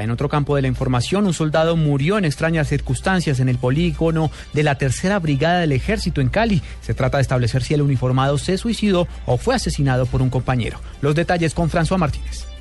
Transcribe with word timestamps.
En 0.00 0.10
otro 0.10 0.28
campo 0.28 0.56
de 0.56 0.62
la 0.62 0.68
información, 0.68 1.26
un 1.26 1.34
soldado 1.34 1.76
murió 1.76 2.16
en 2.16 2.24
extrañas 2.24 2.68
circunstancias 2.68 3.40
en 3.40 3.48
el 3.48 3.58
polígono 3.58 4.30
de 4.54 4.62
la 4.62 4.76
tercera 4.76 5.18
brigada 5.18 5.60
del 5.60 5.72
ejército 5.72 6.20
en 6.20 6.28
Cali. 6.28 6.62
Se 6.80 6.94
trata 6.94 7.18
de 7.18 7.22
establecer 7.22 7.62
si 7.62 7.74
el 7.74 7.82
uniformado 7.82 8.38
se 8.38 8.56
suicidó 8.56 9.08
o 9.26 9.36
fue 9.36 9.54
asesinado 9.54 10.06
por 10.06 10.22
un 10.22 10.30
compañero. 10.30 10.80
Los 11.02 11.14
detalles 11.14 11.52
con 11.52 11.68
François 11.68 11.98
Martínez. 11.98 12.51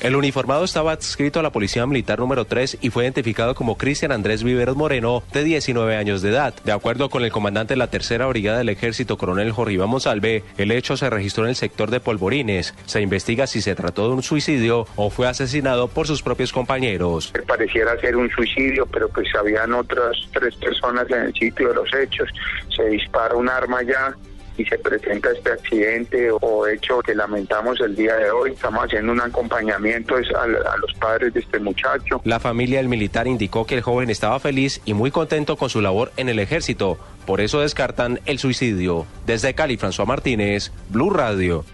El 0.00 0.14
uniformado 0.14 0.64
estaba 0.64 0.92
adscrito 0.92 1.40
a 1.40 1.42
la 1.42 1.50
Policía 1.50 1.86
Militar 1.86 2.18
número 2.18 2.44
3 2.44 2.78
y 2.82 2.90
fue 2.90 3.04
identificado 3.04 3.54
como 3.54 3.78
Cristian 3.78 4.12
Andrés 4.12 4.44
Viveros 4.44 4.76
Moreno, 4.76 5.22
de 5.32 5.42
19 5.42 5.96
años 5.96 6.20
de 6.20 6.30
edad. 6.30 6.54
De 6.64 6.72
acuerdo 6.72 7.08
con 7.08 7.24
el 7.24 7.32
comandante 7.32 7.74
de 7.74 7.78
la 7.78 7.90
Tercera 7.90 8.26
Brigada 8.26 8.58
del 8.58 8.68
Ejército, 8.68 9.16
coronel 9.16 9.52
Jorriba 9.52 9.86
Monsalve, 9.86 10.44
el 10.58 10.70
hecho 10.70 10.96
se 10.96 11.08
registró 11.08 11.44
en 11.44 11.50
el 11.50 11.56
sector 11.56 11.90
de 11.90 12.00
Polvorines. 12.00 12.74
Se 12.84 13.00
investiga 13.00 13.46
si 13.46 13.62
se 13.62 13.74
trató 13.74 14.08
de 14.08 14.14
un 14.14 14.22
suicidio 14.22 14.86
o 14.96 15.08
fue 15.08 15.28
asesinado 15.28 15.88
por 15.88 16.06
sus 16.06 16.22
propios 16.22 16.52
compañeros. 16.52 17.32
Pareciera 17.46 17.98
ser 17.98 18.16
un 18.16 18.30
suicidio, 18.30 18.86
pero 18.86 19.08
pues 19.08 19.28
habían 19.34 19.72
otras 19.72 20.16
tres 20.32 20.54
personas 20.56 21.10
en 21.10 21.22
el 21.22 21.32
sitio 21.32 21.68
de 21.68 21.74
los 21.74 21.94
hechos. 21.94 22.28
Se 22.74 22.84
dispara 22.84 23.34
un 23.34 23.48
arma 23.48 23.82
ya 23.82 24.14
y 24.56 24.64
se 24.64 24.78
presenta 24.78 25.30
este 25.30 25.52
accidente 25.52 26.30
o 26.30 26.66
hecho 26.66 27.00
que 27.00 27.14
lamentamos 27.14 27.80
el 27.80 27.94
día 27.94 28.16
de 28.16 28.30
hoy. 28.30 28.52
Estamos 28.52 28.84
haciendo 28.84 29.12
un 29.12 29.20
acompañamiento 29.20 30.14
a, 30.16 30.42
a, 30.42 30.76
los 30.78 30.92
padres 30.94 31.34
de 31.34 31.40
este 31.40 31.58
muchacho. 31.58 32.20
La 32.24 32.40
familia 32.40 32.78
del 32.78 32.88
militar 32.88 33.26
indicó 33.26 33.66
que 33.66 33.74
el 33.74 33.82
joven 33.82 34.10
estaba 34.10 34.38
feliz 34.40 34.80
y 34.84 34.94
muy 34.94 35.10
contento 35.10 35.56
con 35.56 35.70
su 35.70 35.80
labor 35.80 36.12
en 36.16 36.28
el 36.28 36.38
ejército. 36.38 36.98
Por 37.26 37.40
eso 37.40 37.60
descartan 37.60 38.20
el 38.24 38.38
suicidio. 38.38 39.06
Desde 39.26 39.54
Cali, 39.54 39.76
François 39.76 40.06
Martínez, 40.06 40.72
Blue 40.90 41.10
Radio. 41.10 41.64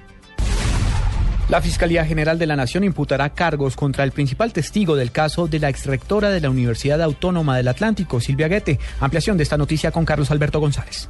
La 1.48 1.60
Fiscalía 1.60 2.06
General 2.06 2.38
de 2.38 2.46
la 2.46 2.56
Nación 2.56 2.82
imputará 2.82 3.28
cargos 3.30 3.76
contra 3.76 4.04
el 4.04 4.12
principal 4.12 4.54
testigo 4.54 4.96
del 4.96 5.12
caso 5.12 5.48
de 5.48 5.58
la 5.58 5.68
exrectora 5.68 6.30
de 6.30 6.40
la 6.40 6.48
Universidad 6.48 7.02
Autónoma 7.02 7.58
del 7.58 7.68
Atlántico, 7.68 8.20
Silvia 8.20 8.48
Guete. 8.48 8.78
Ampliación 9.00 9.36
de 9.36 9.42
esta 9.42 9.58
noticia 9.58 9.90
con 9.90 10.06
Carlos 10.06 10.30
Alberto 10.30 10.60
González 10.60 11.08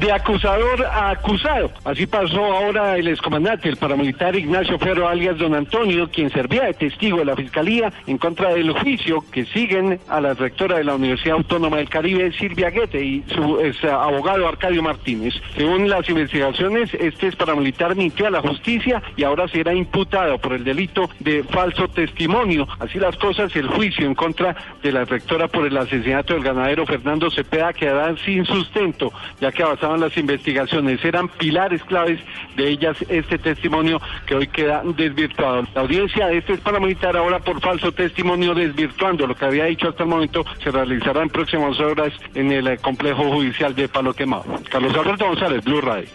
de 0.00 0.12
acusador 0.12 0.84
a 0.84 1.10
acusado. 1.10 1.70
Así 1.84 2.06
pasó 2.06 2.44
ahora 2.44 2.96
el 2.96 3.08
excomandante, 3.08 3.68
el 3.68 3.76
paramilitar 3.76 4.34
Ignacio 4.36 4.78
Ferro 4.78 5.08
alias 5.08 5.38
Don 5.38 5.54
Antonio, 5.54 6.08
quien 6.10 6.30
servía 6.30 6.64
de 6.64 6.74
testigo 6.74 7.18
de 7.18 7.24
la 7.24 7.36
Fiscalía 7.36 7.92
en 8.06 8.18
contra 8.18 8.54
del 8.54 8.72
juicio 8.72 9.24
que 9.30 9.44
siguen 9.46 10.00
a 10.08 10.20
la 10.20 10.34
rectora 10.34 10.78
de 10.78 10.84
la 10.84 10.94
Universidad 10.94 11.36
Autónoma 11.36 11.78
del 11.78 11.88
Caribe, 11.88 12.32
Silvia 12.32 12.70
Guete, 12.70 13.02
y 13.02 13.24
su 13.28 13.58
abogado 13.88 14.48
Arcadio 14.48 14.82
Martínez. 14.82 15.34
Según 15.56 15.88
las 15.88 16.08
investigaciones, 16.08 16.92
este 16.94 17.28
es 17.28 17.36
paramilitar 17.36 17.94
mintió 17.94 18.26
a 18.26 18.30
la 18.30 18.40
justicia 18.40 19.02
y 19.16 19.24
ahora 19.24 19.48
será 19.48 19.74
imputado 19.74 20.38
por 20.38 20.52
el 20.52 20.64
delito 20.64 21.08
de 21.20 21.42
falso 21.44 21.88
testimonio. 21.88 22.66
Así 22.78 22.98
las 22.98 23.16
cosas, 23.16 23.54
el 23.56 23.68
juicio 23.68 24.06
en 24.06 24.14
contra 24.14 24.56
de 24.82 24.92
la 24.92 25.04
rectora 25.04 25.48
por 25.48 25.66
el 25.66 25.76
asesinato 25.76 26.34
del 26.34 26.42
ganadero 26.42 26.86
Fernando 26.86 27.30
Cepeda 27.30 27.72
quedará 27.72 28.16
sin 28.24 28.44
sustento, 28.44 29.12
ya 29.40 29.52
que 29.52 29.62
avanzaban 29.84 30.00
las 30.00 30.16
investigaciones. 30.16 31.04
Eran 31.04 31.28
pilares 31.28 31.82
claves 31.84 32.20
de 32.56 32.68
ellas 32.68 32.96
este 33.08 33.38
testimonio 33.38 34.00
que 34.26 34.34
hoy 34.34 34.46
queda 34.48 34.82
desvirtuado. 34.96 35.66
La 35.74 35.82
audiencia 35.82 36.26
de 36.26 36.38
este 36.38 36.56
paramilitar 36.58 37.16
ahora 37.16 37.38
por 37.38 37.60
falso 37.60 37.92
testimonio 37.92 38.54
desvirtuando 38.54 39.26
lo 39.26 39.34
que 39.34 39.44
había 39.44 39.64
dicho 39.64 39.88
hasta 39.88 40.02
el 40.04 40.08
momento 40.08 40.44
se 40.62 40.70
realizará 40.70 41.22
en 41.22 41.28
próximas 41.28 41.78
horas 41.80 42.12
en 42.34 42.52
el 42.52 42.78
complejo 42.78 43.24
judicial 43.30 43.74
de 43.74 43.88
Palo 43.88 44.14
Quemado. 44.14 44.44
Carlos 44.70 44.94
Alberto 44.96 45.26
González, 45.26 45.64
Blue 45.64 45.80
Radio. 45.80 46.08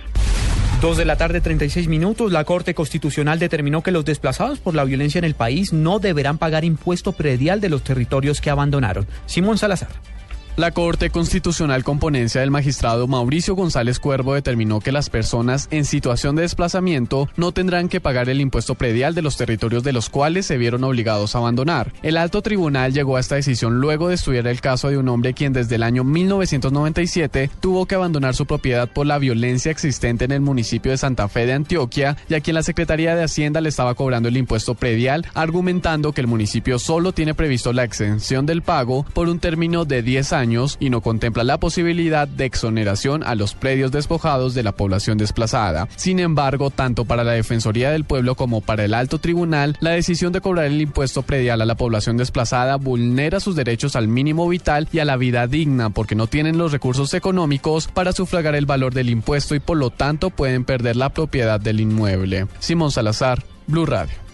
Dos 0.81 0.95
de 0.95 1.03
la 1.03 1.17
tarde, 1.17 1.41
36 1.41 1.89
minutos. 1.89 2.31
La 2.31 2.45
Corte 2.45 2.73
Constitucional 2.73 3.37
determinó 3.37 3.83
que 3.83 3.91
los 3.91 4.05
desplazados 4.05 4.59
por 4.59 4.75
la 4.75 4.85
violencia 4.85 5.19
en 5.19 5.25
el 5.25 5.35
país 5.35 5.73
no 5.73 5.99
deberán 5.99 6.37
pagar 6.37 6.63
impuesto 6.63 7.11
predial 7.11 7.59
de 7.59 7.67
los 7.67 7.83
territorios 7.83 8.39
que 8.39 8.49
abandonaron. 8.49 9.05
Simón 9.25 9.57
Salazar. 9.57 9.89
La 10.59 10.71
Corte 10.71 11.09
Constitucional 11.09 11.85
con 11.85 11.99
ponencia 11.99 12.41
del 12.41 12.51
magistrado 12.51 13.07
Mauricio 13.07 13.55
González 13.55 13.97
Cuervo 13.97 14.33
determinó 14.33 14.81
que 14.81 14.91
las 14.91 15.09
personas 15.09 15.69
en 15.71 15.85
situación 15.85 16.35
de 16.35 16.41
desplazamiento 16.41 17.29
no 17.37 17.53
tendrán 17.53 17.87
que 17.87 18.01
pagar 18.01 18.27
el 18.27 18.41
impuesto 18.41 18.75
predial 18.75 19.15
de 19.15 19.21
los 19.21 19.37
territorios 19.37 19.85
de 19.85 19.93
los 19.93 20.09
cuales 20.09 20.45
se 20.45 20.57
vieron 20.57 20.83
obligados 20.83 21.33
a 21.33 21.37
abandonar. 21.37 21.93
El 22.03 22.17
alto 22.17 22.41
tribunal 22.41 22.93
llegó 22.93 23.15
a 23.15 23.21
esta 23.21 23.35
decisión 23.35 23.79
luego 23.79 24.09
de 24.09 24.15
estudiar 24.15 24.47
el 24.47 24.59
caso 24.59 24.89
de 24.89 24.97
un 24.97 25.07
hombre 25.07 25.33
quien 25.33 25.53
desde 25.53 25.75
el 25.75 25.83
año 25.83 26.03
1997 26.03 27.49
tuvo 27.61 27.85
que 27.85 27.95
abandonar 27.95 28.35
su 28.35 28.45
propiedad 28.45 28.89
por 28.89 29.05
la 29.05 29.17
violencia 29.17 29.71
existente 29.71 30.25
en 30.25 30.33
el 30.33 30.41
municipio 30.41 30.91
de 30.91 30.97
Santa 30.97 31.29
Fe 31.29 31.45
de 31.45 31.53
Antioquia 31.53 32.17
y 32.27 32.33
a 32.33 32.41
quien 32.41 32.55
la 32.55 32.63
Secretaría 32.63 33.15
de 33.15 33.23
Hacienda 33.23 33.61
le 33.61 33.69
estaba 33.69 33.95
cobrando 33.95 34.27
el 34.27 34.35
impuesto 34.35 34.75
predial, 34.75 35.25
argumentando 35.35 36.11
que 36.11 36.19
el 36.19 36.27
municipio 36.27 36.79
solo 36.79 37.13
tiene 37.13 37.33
previsto 37.33 37.71
la 37.71 37.85
exención 37.85 38.45
del 38.45 38.61
pago 38.61 39.05
por 39.13 39.29
un 39.29 39.39
término 39.39 39.85
de 39.85 40.03
10 40.03 40.33
años 40.33 40.48
y 40.79 40.89
no 40.89 41.01
contempla 41.01 41.43
la 41.43 41.59
posibilidad 41.59 42.27
de 42.27 42.45
exoneración 42.45 43.23
a 43.23 43.35
los 43.35 43.53
predios 43.53 43.91
despojados 43.91 44.53
de 44.53 44.63
la 44.63 44.71
población 44.71 45.17
desplazada. 45.17 45.87
Sin 45.95 46.19
embargo, 46.19 46.69
tanto 46.69 47.05
para 47.05 47.23
la 47.23 47.33
Defensoría 47.33 47.91
del 47.91 48.03
Pueblo 48.05 48.35
como 48.35 48.61
para 48.61 48.85
el 48.85 48.93
Alto 48.93 49.19
Tribunal, 49.19 49.77
la 49.79 49.91
decisión 49.91 50.33
de 50.33 50.41
cobrar 50.41 50.65
el 50.65 50.81
impuesto 50.81 51.21
predial 51.21 51.61
a 51.61 51.65
la 51.65 51.75
población 51.75 52.17
desplazada 52.17 52.75
vulnera 52.77 53.39
sus 53.39 53.55
derechos 53.55 53.95
al 53.95 54.07
mínimo 54.07 54.47
vital 54.47 54.87
y 54.91 54.99
a 54.99 55.05
la 55.05 55.17
vida 55.17 55.47
digna 55.47 55.89
porque 55.89 56.15
no 56.15 56.27
tienen 56.27 56.57
los 56.57 56.71
recursos 56.71 57.13
económicos 57.13 57.87
para 57.87 58.13
sufragar 58.13 58.55
el 58.55 58.65
valor 58.65 58.93
del 58.93 59.09
impuesto 59.09 59.55
y 59.55 59.59
por 59.59 59.77
lo 59.77 59.89
tanto 59.89 60.29
pueden 60.29 60.65
perder 60.65 60.95
la 60.95 61.09
propiedad 61.09 61.59
del 61.59 61.79
inmueble. 61.79 62.47
Simón 62.59 62.91
Salazar, 62.91 63.43
Blue 63.67 63.85
Radio. 63.85 64.28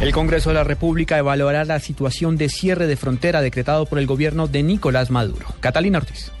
El 0.00 0.12
Congreso 0.12 0.48
de 0.48 0.54
la 0.54 0.64
República 0.64 1.18
evaluará 1.18 1.66
la 1.66 1.78
situación 1.78 2.38
de 2.38 2.48
cierre 2.48 2.86
de 2.86 2.96
frontera 2.96 3.42
decretado 3.42 3.84
por 3.84 3.98
el 3.98 4.06
gobierno 4.06 4.48
de 4.48 4.62
Nicolás 4.62 5.10
Maduro. 5.10 5.46
Catalina 5.60 5.98
Ortiz. 5.98 6.32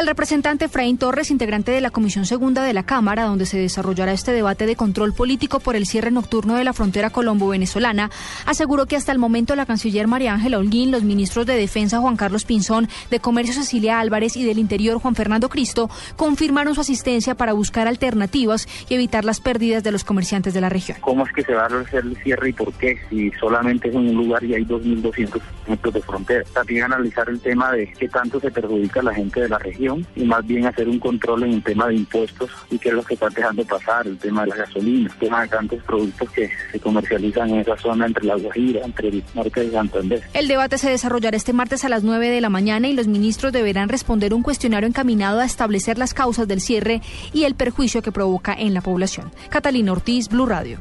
El 0.00 0.06
representante 0.06 0.64
Efraín 0.64 0.96
Torres, 0.96 1.30
integrante 1.30 1.72
de 1.72 1.82
la 1.82 1.90
Comisión 1.90 2.24
Segunda 2.24 2.62
de 2.64 2.72
la 2.72 2.84
Cámara, 2.84 3.24
donde 3.24 3.44
se 3.44 3.58
desarrollará 3.58 4.14
este 4.14 4.32
debate 4.32 4.64
de 4.64 4.74
control 4.74 5.12
político 5.12 5.60
por 5.60 5.76
el 5.76 5.84
cierre 5.84 6.10
nocturno 6.10 6.54
de 6.54 6.64
la 6.64 6.72
frontera 6.72 7.10
colombo-venezolana, 7.10 8.10
aseguró 8.46 8.86
que 8.86 8.96
hasta 8.96 9.12
el 9.12 9.18
momento 9.18 9.54
la 9.56 9.66
canciller 9.66 10.06
María 10.06 10.32
Ángela 10.32 10.56
Holguín, 10.56 10.90
los 10.90 11.02
ministros 11.02 11.44
de 11.44 11.54
Defensa 11.54 11.98
Juan 11.98 12.16
Carlos 12.16 12.46
Pinzón, 12.46 12.88
de 13.10 13.20
Comercio 13.20 13.52
Cecilia 13.52 14.00
Álvarez 14.00 14.38
y 14.38 14.44
del 14.46 14.58
Interior 14.58 14.98
Juan 14.98 15.14
Fernando 15.14 15.50
Cristo 15.50 15.90
confirmaron 16.16 16.74
su 16.74 16.80
asistencia 16.80 17.34
para 17.34 17.52
buscar 17.52 17.86
alternativas 17.86 18.68
y 18.88 18.94
evitar 18.94 19.26
las 19.26 19.42
pérdidas 19.42 19.84
de 19.84 19.92
los 19.92 20.04
comerciantes 20.04 20.54
de 20.54 20.62
la 20.62 20.70
región. 20.70 20.96
¿Cómo 21.02 21.26
es 21.26 21.32
que 21.34 21.42
se 21.42 21.52
va 21.52 21.64
a 21.64 21.66
hacer 21.66 22.04
el 22.06 22.16
cierre 22.22 22.48
y 22.48 22.52
por 22.54 22.72
qué? 22.72 22.98
Si 23.10 23.30
solamente 23.32 23.90
es 23.90 23.94
en 23.94 24.08
un 24.08 24.14
lugar 24.14 24.42
y 24.44 24.54
hay 24.54 24.64
2.200 24.64 25.42
metros 25.68 25.92
de 25.92 26.00
frontera. 26.00 26.44
También 26.54 26.84
analizar 26.84 27.28
el 27.28 27.38
tema 27.38 27.72
de 27.72 27.92
qué 27.98 28.08
tanto 28.08 28.40
se 28.40 28.50
perjudica 28.50 29.00
a 29.00 29.02
la 29.02 29.14
gente 29.14 29.42
de 29.42 29.48
la 29.50 29.58
región 29.58 29.89
y 30.16 30.24
más 30.24 30.46
bien 30.46 30.66
hacer 30.66 30.88
un 30.88 30.98
control 30.98 31.44
en 31.44 31.52
el 31.54 31.62
tema 31.62 31.88
de 31.88 31.96
impuestos 31.96 32.50
y 32.70 32.78
qué 32.78 32.90
es 32.90 32.94
lo 32.94 33.02
que 33.02 33.14
está 33.14 33.28
dejando 33.28 33.64
pasar, 33.64 34.06
el 34.06 34.18
tema 34.18 34.42
de 34.42 34.48
la 34.48 34.56
gasolina, 34.56 35.10
el 35.12 35.18
tema 35.18 35.42
de 35.42 35.48
tantos 35.48 35.82
productos 35.84 36.30
que 36.30 36.50
se 36.72 36.80
comercializan 36.80 37.50
en 37.50 37.60
esa 37.60 37.76
zona 37.76 38.06
entre 38.06 38.24
La 38.24 38.36
Guajira, 38.36 38.84
entre 38.84 39.08
el 39.08 39.24
norte 39.34 39.64
de 39.64 39.70
Santander. 39.70 40.22
El 40.34 40.48
debate 40.48 40.78
se 40.78 40.90
desarrollará 40.90 41.36
este 41.36 41.52
martes 41.52 41.84
a 41.84 41.88
las 41.88 42.02
9 42.02 42.28
de 42.28 42.40
la 42.40 42.48
mañana 42.48 42.88
y 42.88 42.94
los 42.94 43.06
ministros 43.06 43.52
deberán 43.52 43.88
responder 43.88 44.34
un 44.34 44.42
cuestionario 44.42 44.88
encaminado 44.88 45.40
a 45.40 45.44
establecer 45.44 45.98
las 45.98 46.14
causas 46.14 46.48
del 46.48 46.60
cierre 46.60 47.02
y 47.32 47.44
el 47.44 47.54
perjuicio 47.54 48.02
que 48.02 48.12
provoca 48.12 48.54
en 48.54 48.74
la 48.74 48.80
población. 48.80 49.30
Catalina 49.50 49.92
Ortiz, 49.92 50.28
Blue 50.28 50.46
Radio. 50.46 50.78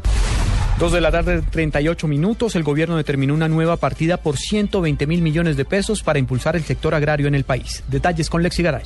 Dos 0.80 0.94
de 0.94 1.02
la 1.02 1.12
tarde, 1.12 1.42
38 1.42 2.08
minutos. 2.08 2.56
El 2.56 2.64
gobierno 2.64 2.96
determinó 2.96 3.34
una 3.34 3.50
nueva 3.50 3.76
partida 3.76 4.16
por 4.16 4.38
120 4.38 5.08
mil 5.08 5.22
millones 5.22 5.58
de 5.58 5.66
pesos 5.66 6.04
para 6.04 6.20
impulsar 6.20 6.56
el 6.56 6.64
sector 6.64 6.96
agrario 6.96 7.28
en 7.28 7.36
el 7.36 7.44
país. 7.44 7.84
Detalles 7.90 8.30
con 8.30 8.42
Lexi 8.42 8.64
Garay. 8.64 8.86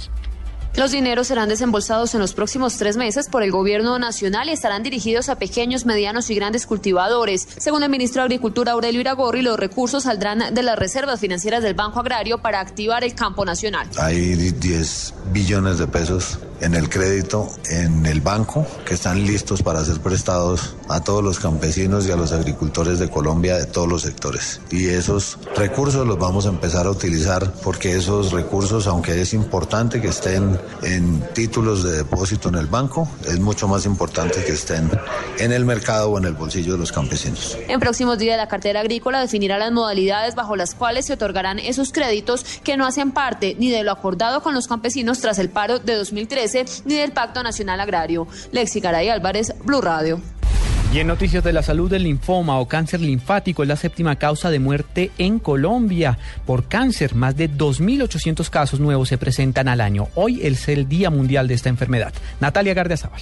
Los 0.75 0.89
dineros 0.89 1.27
serán 1.27 1.49
desembolsados 1.49 2.15
en 2.15 2.19
los 2.19 2.33
próximos 2.33 2.77
tres 2.77 2.97
meses 2.97 3.29
por 3.29 3.43
el 3.43 3.51
gobierno 3.51 3.99
nacional 3.99 4.49
y 4.49 4.53
estarán 4.53 4.81
dirigidos 4.81 5.29
a 5.29 5.37
pequeños, 5.37 5.85
medianos 5.85 6.31
y 6.31 6.35
grandes 6.35 6.65
cultivadores. 6.65 7.47
Según 7.59 7.83
el 7.83 7.91
ministro 7.91 8.23
de 8.23 8.25
Agricultura 8.25 8.71
Aurelio 8.71 9.01
Iragorri, 9.01 9.43
los 9.43 9.59
recursos 9.59 10.05
saldrán 10.05 10.51
de 10.51 10.63
las 10.63 10.79
reservas 10.79 11.19
financieras 11.19 11.61
del 11.61 11.75
Banco 11.75 11.99
Agrario 11.99 12.39
para 12.39 12.59
activar 12.59 13.03
el 13.03 13.13
campo 13.13 13.45
nacional. 13.45 13.87
Hay 13.99 14.33
10 14.33 15.13
billones 15.31 15.77
de 15.77 15.85
pesos 15.85 16.39
en 16.63 16.75
el 16.75 16.89
crédito 16.89 17.49
en 17.69 18.05
el 18.05 18.21
banco, 18.21 18.65
que 18.85 18.93
están 18.93 19.25
listos 19.25 19.61
para 19.61 19.83
ser 19.83 19.99
prestados 19.99 20.75
a 20.87 21.03
todos 21.03 21.21
los 21.21 21.39
campesinos 21.39 22.07
y 22.07 22.11
a 22.11 22.15
los 22.15 22.31
agricultores 22.31 22.99
de 22.99 23.09
Colombia 23.09 23.57
de 23.57 23.65
todos 23.65 23.87
los 23.87 24.03
sectores. 24.03 24.61
Y 24.71 24.87
esos 24.87 25.37
recursos 25.55 26.07
los 26.07 26.17
vamos 26.17 26.45
a 26.45 26.49
empezar 26.49 26.87
a 26.87 26.91
utilizar 26.91 27.51
porque 27.63 27.95
esos 27.95 28.31
recursos, 28.31 28.87
aunque 28.87 29.21
es 29.21 29.33
importante 29.33 29.99
que 29.99 30.07
estén 30.07 30.57
en 30.83 31.21
títulos 31.33 31.83
de 31.83 31.97
depósito 31.97 32.47
en 32.47 32.55
el 32.55 32.67
banco, 32.67 33.09
es 33.27 33.39
mucho 33.39 33.67
más 33.67 33.85
importante 33.85 34.43
que 34.45 34.53
estén 34.53 34.89
en 35.39 35.51
el 35.51 35.65
mercado 35.65 36.11
o 36.11 36.17
en 36.17 36.25
el 36.25 36.33
bolsillo 36.33 36.73
de 36.73 36.79
los 36.79 36.93
campesinos. 36.93 37.57
En 37.67 37.81
próximos 37.81 38.17
días 38.17 38.37
la 38.37 38.47
cartera 38.47 38.79
agrícola 38.79 39.19
definirá 39.19 39.57
las 39.57 39.71
modalidades 39.73 40.35
bajo 40.35 40.55
las 40.55 40.75
cuales 40.75 41.07
se 41.07 41.13
otorgarán 41.13 41.59
esos 41.59 41.91
créditos 41.91 42.45
que 42.63 42.77
no 42.77 42.85
hacen 42.85 43.11
parte 43.11 43.57
ni 43.59 43.69
de 43.69 43.83
lo 43.83 43.91
acordado 43.91 44.41
con 44.41 44.53
los 44.53 44.67
campesinos 44.67 45.19
tras 45.19 45.39
el 45.39 45.49
paro 45.49 45.79
de 45.79 45.95
2013 45.95 46.52
ni 46.85 46.95
del 46.95 47.11
Pacto 47.11 47.41
Nacional 47.41 47.79
Agrario. 47.79 48.27
Lexi 48.51 48.79
Garay 48.79 49.09
Álvarez, 49.09 49.53
Blue 49.63 49.81
Radio. 49.81 50.21
Y 50.93 50.99
en 50.99 51.07
noticias 51.07 51.43
de 51.43 51.53
la 51.53 51.63
salud, 51.63 51.91
el 51.93 52.03
linfoma 52.03 52.59
o 52.59 52.67
cáncer 52.67 53.01
linfático 53.01 53.63
es 53.63 53.69
la 53.69 53.75
séptima 53.75 54.17
causa 54.17 54.51
de 54.51 54.59
muerte 54.59 55.09
en 55.17 55.39
Colombia. 55.39 56.19
Por 56.45 56.67
cáncer, 56.67 57.15
más 57.15 57.35
de 57.35 57.49
2.800 57.49 58.47
casos 58.51 58.79
nuevos 58.79 59.09
se 59.09 59.17
presentan 59.17 59.67
al 59.67 59.81
año. 59.81 60.09
Hoy 60.13 60.41
es 60.43 60.67
el 60.67 60.87
Día 60.87 61.09
Mundial 61.09 61.47
de 61.47 61.55
esta 61.55 61.69
enfermedad. 61.69 62.13
Natalia 62.39 62.75
Gardiazabal. 62.75 63.21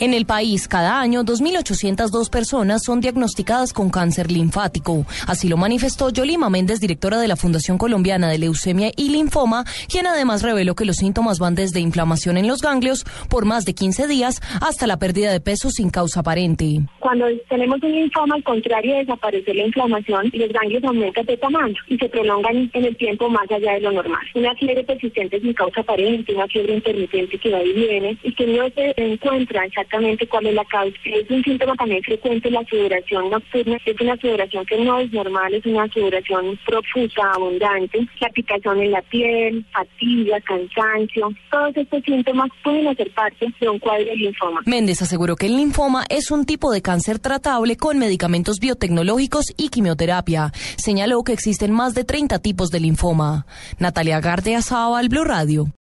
En 0.00 0.14
el 0.14 0.24
país, 0.24 0.66
cada 0.66 0.98
año, 0.98 1.24
2.802 1.24 2.30
personas 2.30 2.82
son 2.82 3.02
diagnosticadas 3.02 3.74
con 3.74 3.90
cáncer 3.90 4.30
linfático. 4.32 5.04
Así 5.26 5.46
lo 5.46 5.58
manifestó 5.58 6.08
Yolima 6.08 6.48
Méndez, 6.48 6.80
directora 6.80 7.18
de 7.18 7.28
la 7.28 7.36
Fundación 7.36 7.76
Colombiana 7.76 8.30
de 8.30 8.38
Leucemia 8.38 8.92
y 8.96 9.10
Linfoma, 9.10 9.66
quien 9.90 10.06
además 10.06 10.42
reveló 10.42 10.74
que 10.74 10.86
los 10.86 10.96
síntomas 10.96 11.38
van 11.38 11.54
desde 11.54 11.80
inflamación 11.80 12.38
en 12.38 12.48
los 12.48 12.62
ganglios 12.62 13.04
por 13.28 13.44
más 13.44 13.66
de 13.66 13.74
15 13.74 14.06
días 14.06 14.40
hasta 14.62 14.86
la 14.86 14.98
pérdida 14.98 15.32
de 15.32 15.40
peso 15.40 15.68
sin 15.68 15.90
causa 15.90 16.20
aparente. 16.20 16.80
Cuando 17.00 17.26
tenemos 17.50 17.82
un 17.82 17.92
linfoma, 17.92 18.36
al 18.36 18.42
contrario 18.42 18.94
de 18.94 19.00
desaparecer 19.00 19.54
la 19.54 19.66
inflamación, 19.66 20.30
los 20.32 20.48
ganglios 20.48 20.82
aumentan 20.82 21.26
de 21.26 21.36
tamaño 21.36 21.76
y 21.88 21.98
se 21.98 22.08
prolongan 22.08 22.70
en 22.72 22.84
el 22.86 22.96
tiempo 22.96 23.28
más 23.28 23.50
allá 23.50 23.74
de 23.74 23.80
lo 23.80 23.92
normal. 23.92 24.26
Una 24.34 24.54
fiebre 24.54 24.82
persistente 24.82 25.38
sin 25.40 25.52
causa 25.52 25.82
aparente, 25.82 26.34
una 26.34 26.46
fiebre 26.46 26.76
intermitente 26.76 27.36
que 27.36 27.50
va 27.50 27.62
y 27.62 27.74
viene 27.74 28.16
y 28.22 28.32
que 28.32 28.46
no 28.46 28.66
se 28.70 28.94
encuentra 28.96 29.64
exactamente 29.90 30.26
cuál 30.28 30.46
es 30.46 30.54
la 30.54 30.64
causa. 30.64 30.96
Es 31.04 31.30
un 31.30 31.42
síntoma 31.42 31.74
también 31.74 32.02
frecuente 32.02 32.50
la 32.50 32.64
sudoración 32.64 33.30
nocturna, 33.30 33.76
es 33.84 34.00
una 34.00 34.16
sudoración 34.16 34.64
que 34.66 34.84
no 34.84 34.98
es 34.98 35.12
normal, 35.12 35.52
es 35.54 35.66
una 35.66 35.88
sudoración 35.88 36.58
profusa, 36.64 37.32
abundante, 37.34 38.06
la 38.20 38.28
picazón 38.28 38.80
en 38.80 38.92
la 38.92 39.02
piel, 39.02 39.64
fatiga, 39.72 40.40
cansancio, 40.42 41.30
todos 41.50 41.76
estos 41.76 42.02
síntomas 42.04 42.50
pueden 42.62 42.88
hacer 42.88 43.10
parte 43.12 43.46
de 43.60 43.68
un 43.68 43.78
cuadro 43.78 44.04
de 44.04 44.16
linfoma. 44.16 44.60
Méndez 44.66 45.02
aseguró 45.02 45.36
que 45.36 45.46
el 45.46 45.56
linfoma 45.56 46.04
es 46.08 46.30
un 46.30 46.46
tipo 46.46 46.70
de 46.70 46.82
cáncer 46.82 47.18
tratable 47.18 47.76
con 47.76 47.98
medicamentos 47.98 48.58
biotecnológicos 48.60 49.46
y 49.56 49.68
quimioterapia. 49.68 50.52
Señaló 50.76 51.22
que 51.24 51.32
existen 51.32 51.72
más 51.72 51.94
de 51.94 52.04
30 52.04 52.38
tipos 52.38 52.70
de 52.70 52.80
linfoma. 52.80 53.46
Natalia 53.78 54.20
Gardea 54.20 54.60
Blue 55.08 55.24
Radio. 55.24 55.72